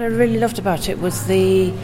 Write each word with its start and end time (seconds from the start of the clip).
What 0.00 0.10
I 0.10 0.14
really 0.16 0.38
loved 0.38 0.58
about 0.58 0.88
it 0.88 0.98
was 0.98 1.26
the 1.26 1.74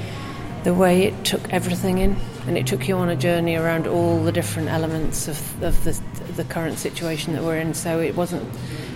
the 0.65 0.73
way 0.73 1.03
it 1.03 1.25
took 1.27 1.53
everything 1.53 1.99
in, 1.99 2.17
and 2.47 2.57
it 2.57 2.67
took 2.67 2.89
you 2.89 2.97
on 2.97 3.11
a 3.11 3.15
journey 3.15 3.57
around 3.57 3.87
all 3.87 4.25
the 4.25 4.33
different 4.33 4.71
elements 4.71 5.29
of, 5.29 5.63
of 5.63 5.85
the, 5.85 6.01
the 6.33 6.45
current 6.45 6.79
situation 6.79 7.35
that 7.35 7.43
we're 7.43 7.59
in. 7.59 7.75
So 7.75 8.01
it 8.01 8.17
wasn't 8.17 8.51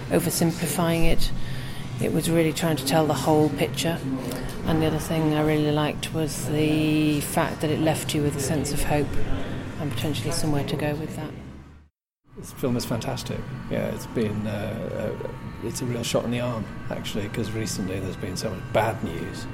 oversimplifying 0.08 1.04
it. 1.04 1.30
It 2.00 2.14
was 2.14 2.30
really 2.30 2.54
trying 2.54 2.76
to 2.76 2.86
tell 2.86 3.06
the 3.06 3.12
whole 3.12 3.50
picture. 3.50 3.98
And 4.64 4.80
the 4.80 4.86
other 4.86 4.98
thing 4.98 5.34
I 5.34 5.42
really 5.42 5.70
liked 5.70 6.14
was 6.14 6.48
the 6.48 7.20
fact 7.20 7.60
that 7.60 7.68
it 7.68 7.80
left 7.80 8.14
you 8.14 8.22
with 8.22 8.34
a 8.36 8.40
sense 8.40 8.72
of 8.72 8.84
hope 8.84 9.14
and 9.80 9.92
potentially 9.92 10.32
somewhere 10.32 10.64
to 10.64 10.76
go 10.76 10.94
with 10.94 11.14
that. 11.16 11.30
This 12.40 12.52
film 12.52 12.76
is 12.76 12.86
fantastic. 12.86 13.38
Yeah, 13.70 13.86
it's 13.88 14.06
been 14.06 14.46
uh, 14.46 15.12
uh, 15.22 15.28
it's 15.62 15.82
a 15.82 15.84
real 15.84 16.02
shot 16.02 16.24
in 16.24 16.30
the 16.30 16.40
arm 16.40 16.64
actually 16.90 17.28
because 17.28 17.52
recently 17.52 18.00
there's 18.00 18.16
been 18.16 18.36
so 18.36 18.50
much 18.50 18.72
bad 18.72 19.04
news 19.04 19.46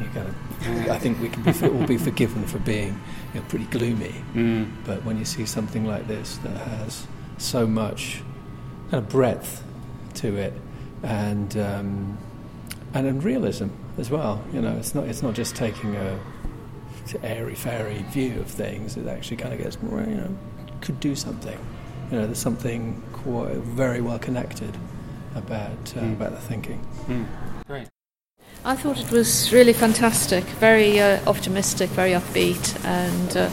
you 0.00 0.06
kind 0.08 0.28
of, 0.28 0.90
I 0.90 0.98
think 0.98 1.20
we 1.20 1.28
can 1.28 1.42
be, 1.42 1.66
all 1.68 1.86
be 1.86 1.96
forgiven 1.96 2.44
for 2.44 2.58
being 2.60 3.00
you 3.32 3.40
know, 3.40 3.46
pretty 3.48 3.66
gloomy. 3.66 4.14
Mm. 4.34 4.72
But 4.84 5.04
when 5.04 5.18
you 5.18 5.24
see 5.24 5.46
something 5.46 5.86
like 5.86 6.06
this 6.06 6.38
that 6.38 6.56
has 6.56 7.06
so 7.38 7.66
much 7.66 8.22
kind 8.90 9.04
of 9.04 9.08
breadth 9.08 9.62
to 10.14 10.36
it 10.36 10.52
and 11.02 11.56
um, 11.56 12.18
and 12.92 13.06
in 13.06 13.20
realism 13.20 13.68
as 13.98 14.10
well, 14.10 14.42
you 14.52 14.60
know, 14.60 14.76
it's 14.76 14.94
not 14.94 15.06
it's 15.06 15.22
not 15.22 15.34
just 15.34 15.54
taking 15.54 15.94
a 15.96 16.18
airy 17.22 17.54
fairy 17.54 18.04
view 18.10 18.40
of 18.40 18.46
things. 18.46 18.96
It 18.96 19.06
actually 19.06 19.36
kind 19.36 19.52
of 19.52 19.60
gets 19.60 19.80
more, 19.82 20.00
you 20.00 20.16
know, 20.16 20.36
could 20.80 21.00
do 21.00 21.14
something. 21.14 21.58
You 22.14 22.20
know, 22.20 22.26
there's 22.26 22.38
something 22.38 23.02
quite, 23.12 23.56
very 23.56 24.00
well 24.00 24.20
connected 24.20 24.72
about 25.34 25.96
uh, 25.96 26.00
mm. 26.00 26.12
about 26.12 26.30
the 26.30 26.38
thinking. 26.38 26.78
Mm. 27.08 27.26
Great. 27.66 27.88
I 28.64 28.76
thought 28.76 29.00
it 29.00 29.10
was 29.10 29.52
really 29.52 29.72
fantastic, 29.72 30.44
very 30.44 31.00
uh, 31.00 31.18
optimistic, 31.26 31.90
very 31.90 32.12
upbeat, 32.12 32.78
and 32.84 33.36
uh, 33.36 33.50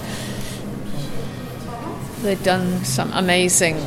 they've 2.22 2.44
done 2.44 2.86
some 2.86 3.12
amazing 3.14 3.78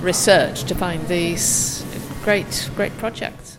research 0.00 0.64
to 0.64 0.74
find 0.74 1.06
these 1.06 1.84
great, 2.24 2.70
great 2.74 2.98
projects. 2.98 3.58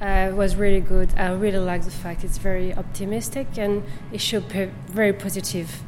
Uh, 0.00 0.30
it 0.30 0.34
was 0.34 0.56
really 0.56 0.80
good. 0.80 1.12
I 1.18 1.32
really 1.34 1.58
like 1.58 1.84
the 1.84 1.90
fact 1.90 2.24
it's 2.24 2.38
very 2.38 2.72
optimistic 2.72 3.58
and 3.58 3.82
it 4.10 4.22
showed 4.22 4.44
very 4.88 5.12
positive 5.12 5.82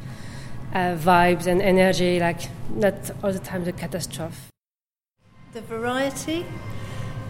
uh, 0.73 0.95
vibes 0.95 1.47
and 1.47 1.61
energy, 1.61 2.19
like 2.19 2.49
not 2.69 3.11
all 3.23 3.31
the 3.31 3.39
time 3.39 3.63
the 3.65 3.71
catastrophe. 3.71 4.35
The 5.53 5.61
variety 5.61 6.45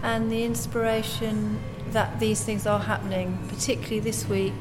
and 0.02 0.30
the 0.30 0.44
inspiration 0.44 1.58
that 1.92 2.20
these 2.20 2.44
things 2.44 2.66
are 2.66 2.80
happening, 2.80 3.38
particularly 3.48 4.00
this 4.00 4.28
week, 4.28 4.54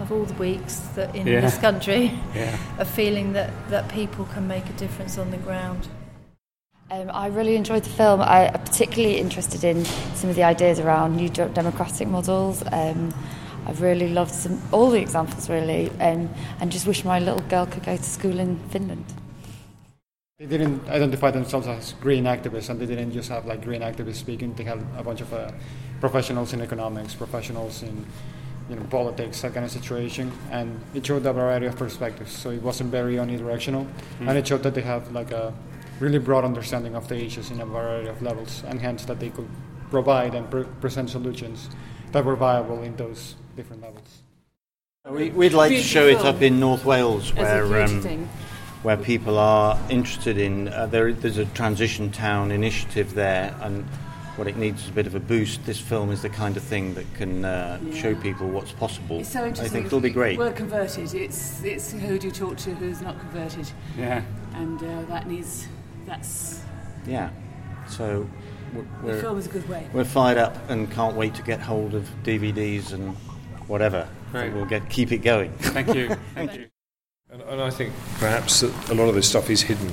of 0.00 0.10
all 0.10 0.24
the 0.24 0.34
weeks 0.34 0.78
that 0.94 1.14
in 1.14 1.26
yeah. 1.26 1.40
this 1.40 1.58
country, 1.58 2.18
yeah. 2.34 2.58
a 2.78 2.84
feeling 2.84 3.32
that, 3.34 3.52
that 3.70 3.88
people 3.90 4.24
can 4.26 4.48
make 4.48 4.68
a 4.68 4.72
difference 4.74 5.18
on 5.18 5.30
the 5.30 5.36
ground. 5.38 5.88
Um, 6.90 7.10
I 7.14 7.28
really 7.28 7.54
enjoyed 7.54 7.84
the 7.84 7.90
film. 7.90 8.20
I 8.20 8.46
am 8.46 8.60
particularly 8.64 9.18
interested 9.18 9.62
in 9.62 9.84
some 9.84 10.28
of 10.28 10.34
the 10.34 10.42
ideas 10.42 10.80
around 10.80 11.16
new 11.16 11.28
democratic 11.28 12.08
models. 12.08 12.64
Um, 12.72 13.14
I've 13.66 13.80
really 13.82 14.08
loved 14.08 14.32
some, 14.32 14.60
all 14.72 14.90
the 14.90 15.00
examples, 15.00 15.48
really, 15.48 15.90
um, 16.00 16.28
and 16.60 16.72
just 16.72 16.86
wish 16.86 17.04
my 17.04 17.18
little 17.18 17.42
girl 17.48 17.66
could 17.66 17.84
go 17.84 17.96
to 17.96 18.02
school 18.02 18.38
in 18.38 18.58
Finland. 18.70 19.04
They 20.38 20.46
didn't 20.46 20.88
identify 20.88 21.30
themselves 21.30 21.66
as 21.66 21.92
green 22.00 22.24
activists, 22.24 22.70
and 22.70 22.80
they 22.80 22.86
didn't 22.86 23.12
just 23.12 23.28
have 23.28 23.44
like 23.44 23.62
green 23.62 23.82
activists 23.82 24.16
speaking. 24.16 24.54
They 24.54 24.64
had 24.64 24.78
a 24.96 25.02
bunch 25.02 25.20
of 25.20 25.32
uh, 25.34 25.50
professionals 26.00 26.54
in 26.54 26.62
economics, 26.62 27.14
professionals 27.14 27.82
in 27.82 28.06
you 28.70 28.76
know 28.76 28.84
politics, 28.84 29.42
that 29.42 29.52
kind 29.52 29.66
of 29.66 29.70
situation, 29.70 30.32
and 30.50 30.80
it 30.94 31.04
showed 31.04 31.26
a 31.26 31.32
variety 31.32 31.66
of 31.66 31.76
perspectives. 31.76 32.32
So 32.32 32.50
it 32.50 32.62
wasn't 32.62 32.90
very 32.90 33.16
unidirectional, 33.16 33.84
mm. 33.84 34.28
and 34.28 34.38
it 34.38 34.46
showed 34.46 34.62
that 34.62 34.74
they 34.74 34.82
have 34.82 35.12
like 35.12 35.30
a 35.30 35.52
really 35.98 36.18
broad 36.18 36.44
understanding 36.44 36.96
of 36.96 37.06
the 37.08 37.22
issues 37.22 37.50
in 37.50 37.60
a 37.60 37.66
variety 37.66 38.08
of 38.08 38.22
levels, 38.22 38.64
and 38.66 38.80
hence 38.80 39.04
that 39.04 39.20
they 39.20 39.28
could 39.28 39.48
provide 39.90 40.34
and 40.34 40.50
pre- 40.50 40.64
present 40.80 41.10
solutions 41.10 41.68
that 42.12 42.24
were 42.24 42.36
viable 42.36 42.82
in 42.82 42.96
those 42.96 43.34
different 43.56 43.82
levels. 43.82 44.22
We, 45.08 45.30
would 45.30 45.54
like 45.54 45.70
to 45.70 45.80
show 45.80 46.06
it 46.06 46.18
up 46.18 46.42
in 46.42 46.60
North 46.60 46.84
Wales, 46.84 47.32
where 47.34 47.82
um, 47.82 48.28
where 48.82 48.98
people 48.98 49.38
are 49.38 49.78
interested 49.88 50.36
in. 50.36 50.68
Uh, 50.68 50.86
there, 50.86 51.12
there's 51.12 51.38
a 51.38 51.46
transition 51.46 52.10
town 52.10 52.52
initiative 52.52 53.14
there, 53.14 53.56
and 53.62 53.84
what 54.36 54.46
it 54.46 54.58
needs 54.58 54.82
is 54.82 54.88
a 54.90 54.92
bit 54.92 55.06
of 55.06 55.14
a 55.14 55.20
boost. 55.20 55.64
This 55.64 55.80
film 55.80 56.10
is 56.10 56.20
the 56.20 56.28
kind 56.28 56.56
of 56.56 56.62
thing 56.62 56.92
that 56.94 57.06
can 57.14 57.46
uh, 57.46 57.80
yeah. 57.82 57.94
show 57.94 58.14
people 58.14 58.48
what's 58.48 58.72
possible. 58.72 59.20
It's 59.20 59.32
so 59.32 59.46
interesting. 59.46 59.66
I 59.66 59.68
think 59.68 59.86
it'll 59.86 60.00
be 60.00 60.10
great. 60.10 60.38
We're 60.38 60.52
converted. 60.52 61.14
It's 61.14 61.62
it's 61.64 61.92
who 61.92 62.18
do 62.18 62.26
you 62.26 62.32
talk 62.32 62.58
to 62.58 62.74
who's 62.74 63.00
not 63.00 63.18
converted. 63.20 63.70
Yeah. 63.96 64.22
And 64.54 64.82
uh, 64.82 65.02
that 65.04 65.26
needs 65.26 65.66
that's. 66.06 66.62
Yeah. 67.06 67.30
So. 67.88 68.28
We're, 69.02 69.14
the 69.16 69.20
film 69.20 69.36
is 69.36 69.46
a 69.46 69.50
good 69.50 69.68
way. 69.68 69.88
We're 69.92 70.04
fired 70.04 70.38
up 70.38 70.56
and 70.70 70.88
can't 70.92 71.16
wait 71.16 71.34
to 71.34 71.42
get 71.42 71.60
hold 71.60 71.92
of 71.92 72.08
DVDs 72.22 72.92
and 72.92 73.16
whatever. 73.70 74.08
Great. 74.32 74.52
we'll 74.52 74.66
get 74.66 74.90
keep 74.90 75.12
it 75.12 75.18
going. 75.18 75.52
Thank 75.52 75.94
you. 75.94 76.08
Thank 76.34 76.54
you. 76.54 76.66
And, 77.30 77.42
and, 77.42 77.62
I 77.62 77.70
think 77.70 77.94
perhaps 78.18 78.60
that 78.60 78.90
a 78.90 78.94
lot 78.94 79.08
of 79.08 79.14
this 79.14 79.28
stuff 79.28 79.48
is 79.48 79.62
hidden. 79.62 79.92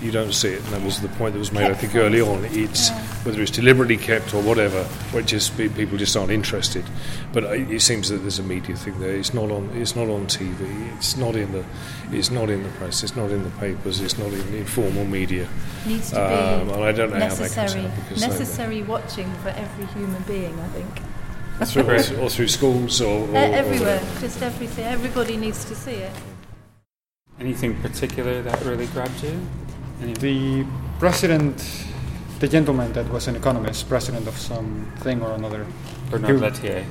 You 0.00 0.10
don't 0.10 0.32
see 0.32 0.48
it, 0.48 0.64
and 0.64 0.72
that 0.72 0.82
was 0.82 1.00
the 1.00 1.06
point 1.10 1.32
that 1.34 1.38
was 1.38 1.52
made, 1.52 1.70
I 1.70 1.74
think, 1.74 1.94
early 1.94 2.20
on. 2.20 2.44
It's 2.46 2.90
yeah. 2.90 3.00
whether 3.22 3.40
it's 3.40 3.52
deliberately 3.52 3.96
kept 3.96 4.34
or 4.34 4.42
whatever, 4.42 4.84
or 5.14 5.22
just 5.22 5.56
people 5.56 5.96
just 5.96 6.16
aren't 6.16 6.32
interested. 6.32 6.84
But 7.32 7.44
it 7.44 7.80
seems 7.82 8.08
that 8.08 8.16
there's 8.16 8.40
a 8.40 8.42
media 8.42 8.74
thing 8.74 8.98
there. 8.98 9.14
It's 9.14 9.32
not 9.32 9.52
on. 9.52 9.70
It's 9.76 9.94
not 9.94 10.08
on 10.08 10.26
TV. 10.26 10.96
It's 10.96 11.16
not 11.16 11.36
in 11.36 11.52
the. 11.52 11.64
It's 12.10 12.32
not 12.32 12.50
in 12.50 12.64
the 12.64 12.68
press. 12.70 13.04
It's 13.04 13.14
not 13.14 13.30
in 13.30 13.44
the 13.44 13.50
papers. 13.50 14.00
It's 14.00 14.18
not 14.18 14.32
in 14.32 14.50
the 14.50 14.58
informal 14.58 15.04
media. 15.04 15.48
Needs 15.86 16.10
to 16.10 16.20
um, 16.20 16.66
be 16.66 16.72
and 16.72 16.82
I 16.82 16.90
don't 16.90 17.10
know 17.10 17.18
necessary, 17.18 17.88
necessary 18.10 18.82
watching 18.82 19.32
for 19.34 19.50
every 19.50 19.86
human 19.86 20.22
being. 20.24 20.58
I 20.58 20.66
think. 20.70 21.11
Through, 21.64 21.84
or 22.20 22.28
through 22.28 22.48
schools 22.48 23.00
or, 23.00 23.28
or 23.28 23.36
everywhere, 23.36 24.00
or 24.00 24.20
just 24.20 24.42
everything. 24.42 24.84
Everybody 24.84 25.36
needs 25.36 25.64
to 25.66 25.74
see 25.74 25.92
it. 25.92 26.12
Anything 27.38 27.80
particular 27.82 28.42
that 28.42 28.60
really 28.64 28.86
grabbed 28.86 29.22
you? 29.22 29.38
Any? 30.02 30.14
The 30.14 30.66
president, 30.98 31.62
the 32.40 32.48
gentleman 32.48 32.92
that 32.94 33.08
was 33.10 33.28
an 33.28 33.36
economist, 33.36 33.88
president 33.88 34.26
of 34.26 34.36
something 34.36 35.22
or 35.22 35.32
another. 35.32 35.66
Bernard 36.10 36.40
Lietaer. 36.40 36.84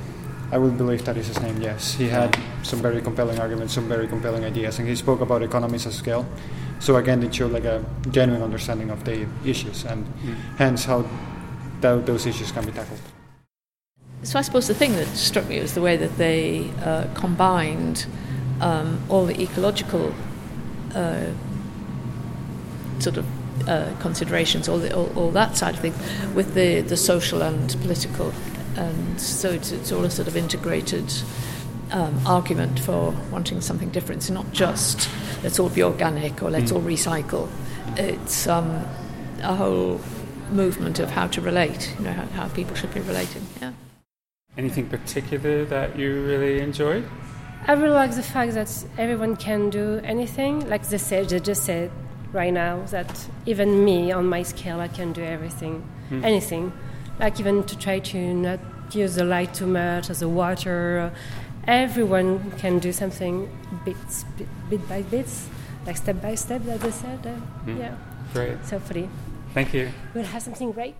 I 0.51 0.57
would 0.57 0.77
believe 0.77 1.05
that 1.05 1.17
is 1.17 1.27
his 1.27 1.39
name, 1.41 1.61
yes. 1.61 1.93
He 1.93 2.09
had 2.09 2.37
some 2.63 2.81
very 2.81 3.01
compelling 3.01 3.39
arguments, 3.39 3.73
some 3.73 3.87
very 3.87 4.07
compelling 4.07 4.43
ideas, 4.43 4.79
and 4.79 4.87
he 4.87 4.95
spoke 4.95 5.21
about 5.21 5.43
economies 5.43 5.85
of 5.85 5.93
scale. 5.93 6.25
So 6.79 6.97
again, 6.97 7.23
it 7.23 7.33
showed 7.33 7.51
like 7.51 7.63
a 7.63 7.85
genuine 8.09 8.41
understanding 8.41 8.89
of 8.89 9.05
the 9.05 9.27
issues 9.45 9.85
and 9.85 10.05
mm. 10.05 10.35
hence 10.57 10.83
how 10.85 11.05
th- 11.81 12.05
those 12.05 12.25
issues 12.25 12.51
can 12.51 12.65
be 12.65 12.71
tackled. 12.71 12.99
So 14.23 14.37
I 14.37 14.43
suppose 14.43 14.67
the 14.67 14.75
thing 14.75 14.93
that 14.93 15.07
struck 15.07 15.47
me 15.47 15.59
was 15.59 15.73
the 15.73 15.81
way 15.81 15.97
that 15.97 16.17
they 16.17 16.69
uh, 16.83 17.07
combined 17.15 18.05
um, 18.59 19.01
all 19.09 19.25
the 19.25 19.41
ecological 19.41 20.13
uh, 20.93 21.31
sort 22.99 23.17
of 23.17 23.25
uh, 23.67 23.93
considerations, 23.99 24.69
all, 24.69 24.77
the, 24.77 24.95
all, 24.95 25.11
all, 25.17 25.31
that 25.31 25.57
side 25.57 25.73
of 25.73 25.79
things, 25.79 25.97
with 26.33 26.53
the, 26.53 26.81
the 26.81 26.97
social 26.97 27.41
and 27.41 27.75
political. 27.81 28.31
And 28.75 29.19
so 29.19 29.49
it's, 29.49 29.71
it's 29.71 29.91
all 29.91 30.03
a 30.03 30.11
sort 30.11 30.27
of 30.27 30.37
integrated 30.37 31.11
um, 31.91 32.19
argument 32.25 32.79
for 32.79 33.11
wanting 33.31 33.61
something 33.61 33.89
different. 33.89 34.21
It's 34.21 34.29
not 34.29 34.51
just 34.51 35.09
let's 35.43 35.59
all 35.59 35.69
be 35.69 35.83
organic 35.83 36.41
or 36.41 36.49
let's 36.49 36.71
mm. 36.71 36.75
all 36.75 36.81
recycle. 36.81 37.49
It's 37.97 38.47
um, 38.47 38.85
a 39.41 39.55
whole 39.55 39.99
movement 40.51 40.99
of 40.99 41.09
how 41.09 41.27
to 41.27 41.41
relate, 41.41 41.93
you 41.97 42.05
know, 42.05 42.13
how, 42.13 42.25
how 42.25 42.47
people 42.49 42.75
should 42.75 42.93
be 42.93 43.01
relating. 43.01 43.45
Yeah. 43.61 43.73
Anything 44.57 44.89
particular 44.89 45.65
that 45.65 45.97
you 45.97 46.23
really 46.25 46.59
enjoyed? 46.59 47.05
I 47.67 47.73
really 47.73 47.93
like 47.93 48.11
the 48.15 48.23
fact 48.23 48.53
that 48.53 48.85
everyone 48.97 49.35
can 49.37 49.69
do 49.69 50.01
anything. 50.03 50.67
Like 50.67 50.87
they 50.87 50.97
said, 50.97 51.29
they 51.29 51.39
just 51.39 51.63
said 51.63 51.89
right 52.33 52.51
now 52.51 52.83
that 52.87 53.27
even 53.45 53.85
me 53.85 54.11
on 54.11 54.25
my 54.25 54.43
scale, 54.43 54.79
I 54.79 54.87
can 54.87 55.13
do 55.13 55.23
everything, 55.23 55.87
mm. 56.09 56.23
anything. 56.23 56.73
Like 57.19 57.39
even 57.39 57.63
to 57.63 57.77
try 57.77 57.99
to 57.99 58.17
not 58.33 58.59
use 58.91 59.15
the 59.15 59.23
light 59.23 59.53
too 59.53 59.67
much 59.67 60.09
or 60.09 60.15
the 60.15 60.27
water. 60.27 61.13
Everyone 61.67 62.51
can 62.57 62.79
do 62.79 62.91
something 62.91 63.47
bits, 63.85 64.25
bit, 64.37 64.47
bit 64.69 64.89
by 64.89 65.03
bits, 65.03 65.47
like 65.85 65.95
step 65.95 66.21
by 66.21 66.35
step, 66.35 66.65
as 66.67 66.81
they 66.81 66.91
said. 66.91 67.25
Uh, 67.25 67.65
mm. 67.65 67.79
Yeah. 67.79 67.95
Great. 68.33 68.65
So 68.65 68.79
free. 68.79 69.07
Thank 69.53 69.73
you. 69.73 69.89
We'll 70.13 70.25
have 70.25 70.41
something 70.41 70.71
great. 70.71 70.95